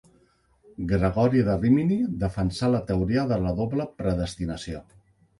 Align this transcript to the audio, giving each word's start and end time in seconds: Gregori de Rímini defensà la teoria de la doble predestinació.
Gregori 0.91 1.41
de 1.49 1.57
Rímini 1.59 1.97
defensà 2.23 2.69
la 2.75 2.79
teoria 2.87 3.25
de 3.33 3.37
la 3.43 3.51
doble 3.61 3.87
predestinació. 4.01 4.81